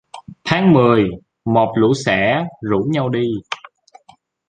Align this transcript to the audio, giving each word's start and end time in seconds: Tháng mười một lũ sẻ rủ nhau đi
Tháng 0.43 0.73
mười 0.73 1.09
một 1.45 1.73
lũ 1.77 1.93
sẻ 2.05 2.45
rủ 2.61 2.79
nhau 2.91 3.09
đi 3.09 3.25